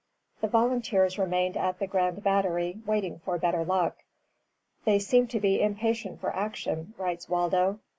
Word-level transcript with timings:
The 0.41 0.47
volunteers 0.47 1.19
remained 1.19 1.55
at 1.55 1.77
the 1.77 1.85
Grand 1.85 2.23
Battery, 2.23 2.79
waiting 2.87 3.19
for 3.19 3.37
better 3.37 3.63
luck. 3.63 3.97
"They 4.83 4.97
seem 4.97 5.27
to 5.27 5.39
be 5.39 5.61
impatient 5.61 6.21
for 6.21 6.35
action," 6.35 6.95
writes 6.97 7.29
Waldo. 7.29 7.77